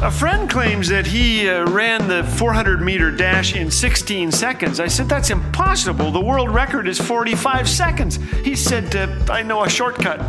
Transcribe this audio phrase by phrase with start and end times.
[0.00, 4.78] A friend claims that he uh, ran the 400 meter dash in 16 seconds.
[4.78, 6.12] I said, That's impossible.
[6.12, 8.16] The world record is 45 seconds.
[8.44, 10.20] He said, uh, I know a shortcut.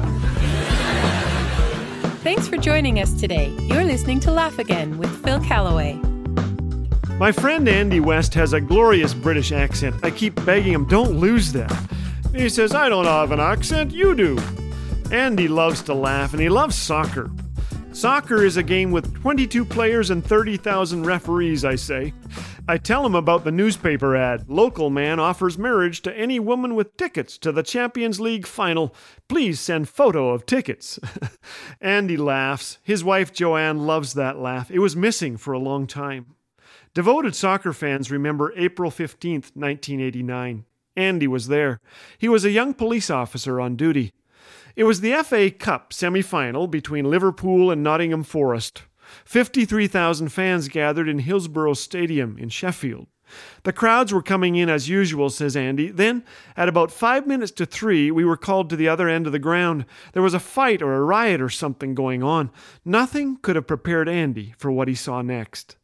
[2.24, 3.55] Thanks for joining us today.
[3.61, 5.93] You're listening to Laugh Again with Phil Callaway.
[7.20, 10.04] My friend Andy West has a glorious British accent.
[10.04, 11.71] I keep begging him, don't lose that.
[12.33, 14.39] He says, I don't have an accent, you do.
[15.11, 17.29] Andy loves to laugh and he loves soccer.
[18.00, 22.14] Soccer is a game with 22 players and 30,000 referees, I say.
[22.65, 24.50] I tell him about the newspaper ad.
[24.50, 28.96] Local man offers marriage to any woman with tickets to the Champions League final.
[29.27, 30.97] Please send photo of tickets.
[31.82, 32.77] Andy laughs.
[32.83, 34.72] His wife Joanne loves that laugh.
[34.72, 36.36] It was missing for a long time.
[36.94, 40.63] Devoted soccer fans remember April 15th, 1989.
[40.95, 41.81] Andy was there.
[42.17, 44.13] He was a young police officer on duty.
[44.75, 48.83] It was the FA Cup semi final between Liverpool and Nottingham Forest.
[49.25, 53.07] 53,000 fans gathered in Hillsborough Stadium in Sheffield.
[53.63, 55.89] The crowds were coming in as usual, says Andy.
[55.89, 56.23] Then,
[56.57, 59.39] at about five minutes to three, we were called to the other end of the
[59.39, 59.85] ground.
[60.13, 62.51] There was a fight or a riot or something going on.
[62.83, 65.77] Nothing could have prepared Andy for what he saw next.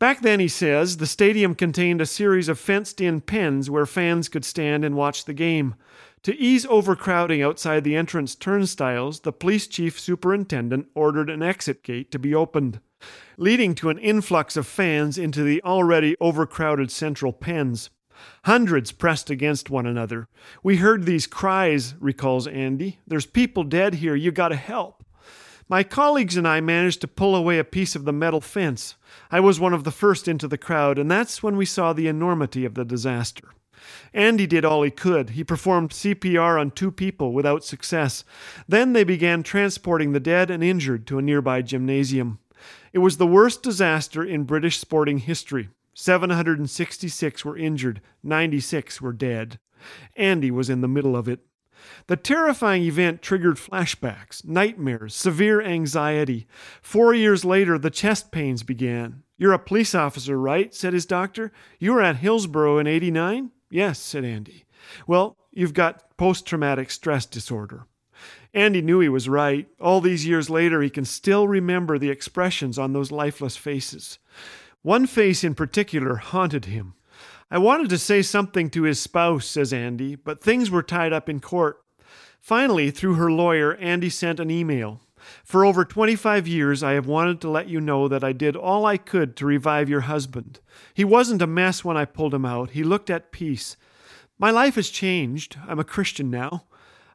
[0.00, 4.30] Back then, he says, the stadium contained a series of fenced in pens where fans
[4.30, 5.74] could stand and watch the game.
[6.24, 12.10] To ease overcrowding outside the entrance turnstiles, the police chief superintendent ordered an exit gate
[12.12, 12.80] to be opened,
[13.38, 17.88] leading to an influx of fans into the already overcrowded central pens.
[18.44, 20.28] Hundreds pressed against one another.
[20.62, 22.98] We heard these cries, recalls Andy.
[23.06, 25.02] There's people dead here, you gotta help.
[25.70, 28.96] My colleagues and I managed to pull away a piece of the metal fence.
[29.30, 32.08] I was one of the first into the crowd, and that's when we saw the
[32.08, 33.54] enormity of the disaster.
[34.12, 35.30] Andy did all he could.
[35.30, 38.24] He performed CPR on two people without success.
[38.68, 42.38] Then they began transporting the dead and injured to a nearby gymnasium.
[42.92, 45.68] It was the worst disaster in British sporting history.
[45.94, 49.58] 766 were injured, 96 were dead.
[50.16, 51.40] Andy was in the middle of it.
[52.08, 56.46] The terrifying event triggered flashbacks, nightmares, severe anxiety.
[56.82, 59.22] Four years later, the chest pains began.
[59.38, 60.74] You're a police officer, right?
[60.74, 61.52] said his doctor.
[61.78, 63.50] You were at Hillsborough in 89?
[63.70, 64.64] Yes, said Andy.
[65.06, 67.86] Well, you've got post traumatic stress disorder.
[68.52, 69.68] Andy knew he was right.
[69.80, 74.18] All these years later, he can still remember the expressions on those lifeless faces.
[74.82, 76.94] One face in particular haunted him.
[77.50, 81.28] I wanted to say something to his spouse, says Andy, but things were tied up
[81.28, 81.82] in court.
[82.40, 85.00] Finally, through her lawyer, Andy sent an email.
[85.44, 88.86] For over 25 years, I have wanted to let you know that I did all
[88.86, 90.60] I could to revive your husband.
[90.94, 92.70] He wasn't a mess when I pulled him out.
[92.70, 93.76] He looked at peace.
[94.38, 95.58] My life has changed.
[95.68, 96.64] I'm a Christian now.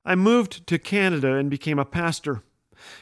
[0.05, 2.43] I moved to Canada and became a pastor.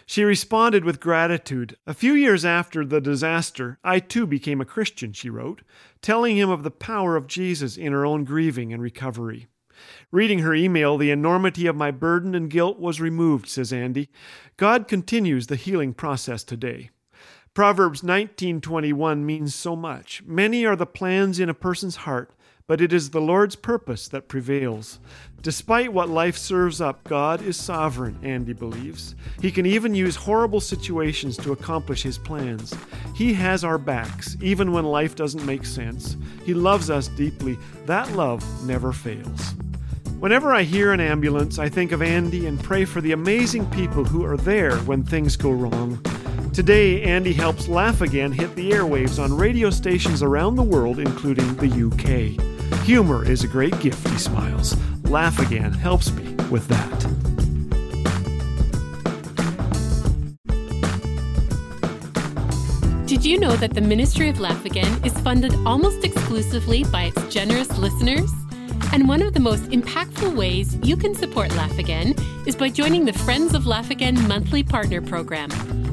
[0.06, 1.75] She responded with gratitude.
[1.85, 5.62] A few years after the disaster, I too became a Christian, she wrote,
[6.02, 9.47] telling him of the power of Jesus in her own grieving and recovery.
[10.11, 14.09] Reading her email, the enormity of my burden and guilt was removed, says Andy.
[14.57, 16.89] God continues the healing process today.
[17.53, 20.23] Proverbs 19:21 means so much.
[20.25, 22.31] Many are the plans in a person's heart,
[22.66, 24.99] but it is the Lord's purpose that prevails.
[25.41, 29.13] Despite what life serves up, God is sovereign, Andy believes.
[29.41, 32.73] He can even use horrible situations to accomplish his plans.
[33.13, 36.16] He has our backs, even when life doesn't make sense.
[36.45, 37.57] He loves us deeply.
[37.85, 39.53] That love never fails.
[40.23, 44.06] Whenever I hear an ambulance, I think of Andy and pray for the amazing people
[44.06, 46.01] who are there when things go wrong.
[46.53, 51.53] Today, Andy helps Laugh Again hit the airwaves on radio stations around the world, including
[51.56, 52.41] the UK.
[52.85, 54.78] Humor is a great gift, he smiles.
[55.03, 57.00] Laugh Again helps me with that.
[63.05, 67.28] Did you know that the Ministry of Laugh Again is funded almost exclusively by its
[67.28, 68.31] generous listeners?
[68.93, 72.13] And one of the most impactful ways you can support Laugh Again
[72.45, 75.49] is by joining the Friends of Laugh Again monthly partner program.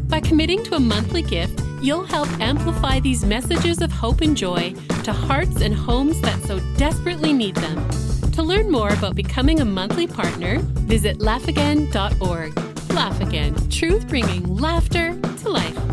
[0.08, 4.74] By committing to a monthly gift, you'll help amplify these messages of hope and joy
[5.04, 7.88] to hearts and homes that so desperately need them.
[8.32, 12.92] To learn more about becoming a monthly partner, visit laughagain.org.
[12.92, 15.89] Laugh Again, truth bringing laughter to life.